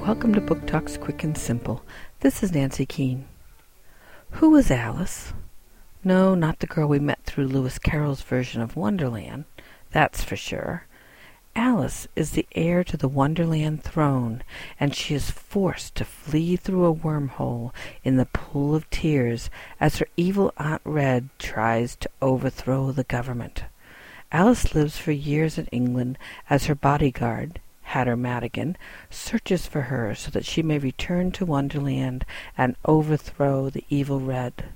Welcome 0.00 0.32
to 0.32 0.40
Book 0.40 0.66
Talks 0.66 0.96
Quick 0.96 1.22
and 1.24 1.36
Simple. 1.36 1.84
This 2.20 2.42
is 2.42 2.52
Nancy 2.52 2.86
Keane. 2.86 3.26
Who 4.30 4.50
was 4.50 4.70
Alice? 4.70 5.34
No, 6.02 6.34
not 6.34 6.58
the 6.58 6.66
girl 6.66 6.88
we 6.88 6.98
met 6.98 7.22
through 7.24 7.48
Lewis 7.48 7.78
Carroll's 7.78 8.22
version 8.22 8.62
of 8.62 8.76
Wonderland. 8.76 9.44
That's 9.90 10.24
for 10.24 10.36
sure. 10.36 10.86
Alice 11.54 12.08
is 12.16 12.30
the 12.30 12.46
heir 12.54 12.82
to 12.84 12.96
the 12.96 13.08
Wonderland 13.08 13.84
throne, 13.84 14.42
and 14.80 14.94
she 14.94 15.14
is 15.14 15.30
forced 15.30 15.94
to 15.96 16.04
flee 16.06 16.56
through 16.56 16.86
a 16.86 16.94
wormhole 16.94 17.72
in 18.02 18.16
the 18.16 18.26
Pool 18.26 18.74
of 18.74 18.88
Tears 18.88 19.50
as 19.78 19.98
her 19.98 20.06
evil 20.16 20.52
Aunt 20.56 20.82
Red 20.82 21.28
tries 21.38 21.94
to 21.96 22.10
overthrow 22.22 22.90
the 22.90 23.04
government. 23.04 23.64
Alice 24.32 24.74
lives 24.74 24.96
for 24.96 25.12
years 25.12 25.58
in 25.58 25.66
England 25.66 26.16
as 26.48 26.66
her 26.66 26.74
bodyguard, 26.74 27.60
Hatter 27.90 28.16
Madigan, 28.16 28.76
searches 29.10 29.66
for 29.66 29.82
her 29.82 30.14
so 30.14 30.30
that 30.30 30.44
she 30.44 30.62
may 30.62 30.78
return 30.78 31.32
to 31.32 31.44
Wonderland 31.44 32.24
and 32.56 32.76
overthrow 32.84 33.68
the 33.68 33.84
evil 33.88 34.20
Red. 34.20 34.66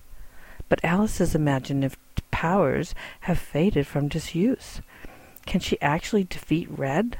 But 0.68 0.84
Alice's 0.84 1.32
imaginative 1.32 1.96
powers 2.32 2.92
have 3.20 3.38
faded 3.38 3.86
from 3.86 4.08
disuse. 4.08 4.80
Can 5.46 5.60
she 5.60 5.80
actually 5.80 6.24
defeat 6.24 6.68
Red? 6.68 7.18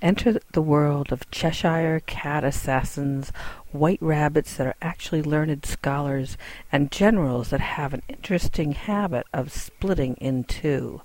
Enter 0.00 0.38
the 0.52 0.62
world 0.62 1.10
of 1.10 1.28
Cheshire 1.32 2.00
cat 2.06 2.44
assassins, 2.44 3.32
white 3.72 4.00
rabbits 4.00 4.56
that 4.56 4.68
are 4.68 4.76
actually 4.80 5.24
learned 5.24 5.66
scholars, 5.66 6.38
and 6.70 6.92
generals 6.92 7.50
that 7.50 7.60
have 7.60 7.92
an 7.92 8.02
interesting 8.08 8.72
habit 8.72 9.26
of 9.32 9.52
splitting 9.52 10.14
in 10.18 10.44
two. 10.44 11.02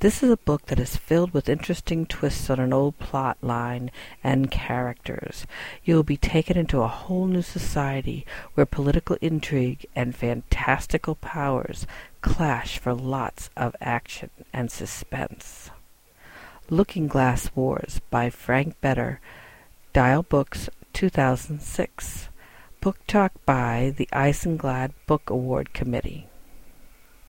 This 0.00 0.24
is 0.24 0.30
a 0.30 0.36
book 0.36 0.66
that 0.66 0.80
is 0.80 0.96
filled 0.96 1.32
with 1.32 1.48
interesting 1.48 2.04
twists 2.04 2.50
on 2.50 2.58
an 2.58 2.72
old 2.72 2.98
plot 2.98 3.38
line 3.42 3.92
and 4.24 4.50
characters. 4.50 5.46
You 5.84 5.94
will 5.94 6.02
be 6.02 6.16
taken 6.16 6.58
into 6.58 6.82
a 6.82 6.88
whole 6.88 7.28
new 7.28 7.42
society 7.42 8.26
where 8.54 8.66
political 8.66 9.16
intrigue 9.20 9.86
and 9.94 10.16
fantastical 10.16 11.14
powers 11.14 11.86
clash 12.22 12.76
for 12.76 12.92
lots 12.92 13.50
of 13.56 13.76
action 13.80 14.30
and 14.52 14.68
suspense. 14.68 15.70
Looking 16.72 17.06
Glass 17.06 17.50
Wars 17.54 18.00
by 18.08 18.30
Frank 18.30 18.80
Beddor, 18.80 19.18
Dial 19.92 20.22
Books, 20.22 20.70
2006. 20.94 22.30
Book 22.80 22.96
Talk 23.06 23.32
by 23.44 23.92
the 23.94 24.08
Isinglass 24.10 24.92
Book 25.06 25.28
Award 25.28 25.74
Committee. 25.74 26.30